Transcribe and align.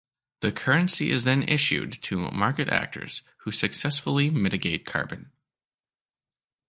The 0.39 0.51
currency 0.51 1.11
is 1.11 1.25
then 1.25 1.43
issued 1.43 2.01
to 2.01 2.17
market 2.31 2.69
actors 2.69 3.21
who 3.43 3.51
successfully 3.51 4.31
mitigate 4.31 4.83
carbon. 4.83 5.31